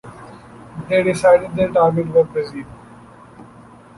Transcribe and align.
They 0.89 1.03
decided 1.03 1.51
their 1.51 1.69
target 1.69 2.07
was 2.07 2.25
Brazil. 2.33 2.65